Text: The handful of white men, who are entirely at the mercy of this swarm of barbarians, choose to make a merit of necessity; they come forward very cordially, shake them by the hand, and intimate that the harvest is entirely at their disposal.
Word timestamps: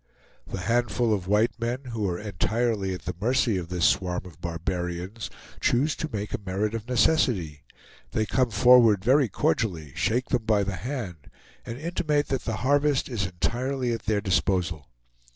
The 0.47 0.61
handful 0.61 1.13
of 1.13 1.27
white 1.27 1.59
men, 1.59 1.83
who 1.91 2.09
are 2.09 2.17
entirely 2.17 2.91
at 2.95 3.03
the 3.03 3.13
mercy 3.21 3.55
of 3.57 3.69
this 3.69 3.85
swarm 3.85 4.25
of 4.25 4.41
barbarians, 4.41 5.29
choose 5.59 5.95
to 5.97 6.09
make 6.11 6.33
a 6.33 6.39
merit 6.43 6.73
of 6.73 6.87
necessity; 6.87 7.65
they 8.09 8.25
come 8.25 8.49
forward 8.49 9.05
very 9.05 9.29
cordially, 9.29 9.93
shake 9.95 10.29
them 10.29 10.45
by 10.45 10.63
the 10.63 10.77
hand, 10.77 11.29
and 11.67 11.77
intimate 11.77 12.29
that 12.29 12.45
the 12.45 12.55
harvest 12.65 13.09
is 13.09 13.27
entirely 13.27 13.91
at 13.93 14.05
their 14.07 14.21
disposal. 14.21 14.87